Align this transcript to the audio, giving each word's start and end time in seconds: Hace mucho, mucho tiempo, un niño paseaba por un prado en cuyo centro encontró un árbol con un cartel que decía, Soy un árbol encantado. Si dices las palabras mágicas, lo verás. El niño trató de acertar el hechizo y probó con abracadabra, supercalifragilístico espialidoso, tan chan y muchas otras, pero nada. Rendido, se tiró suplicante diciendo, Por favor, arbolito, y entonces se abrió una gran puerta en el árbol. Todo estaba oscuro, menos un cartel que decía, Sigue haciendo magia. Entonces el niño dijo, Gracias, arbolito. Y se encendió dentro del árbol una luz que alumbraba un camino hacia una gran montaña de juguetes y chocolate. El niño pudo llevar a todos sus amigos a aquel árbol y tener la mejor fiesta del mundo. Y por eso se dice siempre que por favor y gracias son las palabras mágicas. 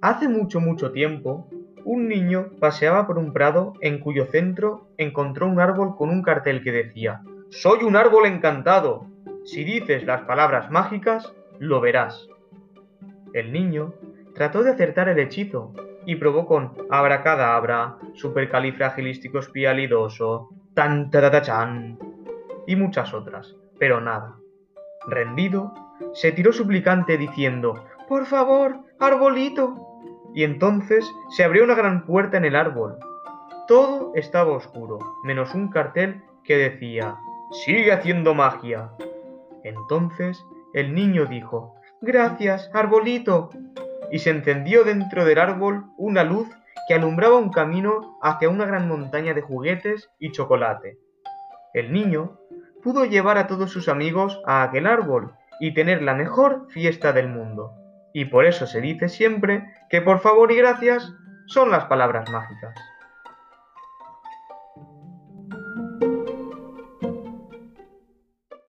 Hace 0.00 0.28
mucho, 0.28 0.60
mucho 0.60 0.92
tiempo, 0.92 1.48
un 1.84 2.06
niño 2.06 2.50
paseaba 2.60 3.06
por 3.06 3.18
un 3.18 3.32
prado 3.32 3.72
en 3.80 3.98
cuyo 3.98 4.26
centro 4.26 4.86
encontró 4.96 5.48
un 5.48 5.58
árbol 5.58 5.96
con 5.96 6.10
un 6.10 6.22
cartel 6.22 6.62
que 6.62 6.70
decía, 6.70 7.22
Soy 7.50 7.82
un 7.82 7.96
árbol 7.96 8.26
encantado. 8.26 9.06
Si 9.44 9.64
dices 9.64 10.04
las 10.04 10.22
palabras 10.22 10.70
mágicas, 10.70 11.32
lo 11.58 11.80
verás. 11.80 12.28
El 13.32 13.52
niño 13.52 13.94
trató 14.34 14.62
de 14.62 14.70
acertar 14.70 15.08
el 15.08 15.18
hechizo 15.18 15.72
y 16.06 16.14
probó 16.16 16.46
con 16.46 16.74
abracadabra, 16.90 17.96
supercalifragilístico 18.14 19.40
espialidoso, 19.40 20.50
tan 20.74 21.10
chan 21.10 21.98
y 22.68 22.76
muchas 22.76 23.12
otras, 23.14 23.56
pero 23.78 24.00
nada. 24.00 24.36
Rendido, 25.08 25.74
se 26.12 26.30
tiró 26.32 26.52
suplicante 26.52 27.18
diciendo, 27.18 27.84
Por 28.08 28.26
favor, 28.26 28.78
arbolito, 28.98 29.87
y 30.38 30.44
entonces 30.44 31.04
se 31.30 31.42
abrió 31.42 31.64
una 31.64 31.74
gran 31.74 32.06
puerta 32.06 32.36
en 32.36 32.44
el 32.44 32.54
árbol. 32.54 32.96
Todo 33.66 34.12
estaba 34.14 34.52
oscuro, 34.52 35.00
menos 35.24 35.52
un 35.52 35.66
cartel 35.66 36.22
que 36.44 36.56
decía, 36.56 37.16
Sigue 37.50 37.90
haciendo 37.90 38.34
magia. 38.34 38.92
Entonces 39.64 40.40
el 40.74 40.94
niño 40.94 41.26
dijo, 41.26 41.74
Gracias, 42.00 42.70
arbolito. 42.72 43.50
Y 44.12 44.20
se 44.20 44.30
encendió 44.30 44.84
dentro 44.84 45.24
del 45.24 45.40
árbol 45.40 45.86
una 45.96 46.22
luz 46.22 46.46
que 46.86 46.94
alumbraba 46.94 47.36
un 47.36 47.50
camino 47.50 48.16
hacia 48.22 48.48
una 48.48 48.64
gran 48.64 48.86
montaña 48.86 49.34
de 49.34 49.42
juguetes 49.42 50.08
y 50.20 50.30
chocolate. 50.30 50.98
El 51.74 51.92
niño 51.92 52.38
pudo 52.80 53.04
llevar 53.06 53.38
a 53.38 53.48
todos 53.48 53.72
sus 53.72 53.88
amigos 53.88 54.40
a 54.46 54.62
aquel 54.62 54.86
árbol 54.86 55.32
y 55.58 55.74
tener 55.74 56.00
la 56.00 56.14
mejor 56.14 56.68
fiesta 56.70 57.12
del 57.12 57.28
mundo. 57.28 57.72
Y 58.12 58.26
por 58.26 58.46
eso 58.46 58.66
se 58.66 58.80
dice 58.80 59.08
siempre 59.08 59.72
que 59.90 60.02
por 60.02 60.20
favor 60.20 60.50
y 60.52 60.56
gracias 60.56 61.12
son 61.46 61.70
las 61.70 61.84
palabras 61.86 62.28
mágicas. 62.30 62.74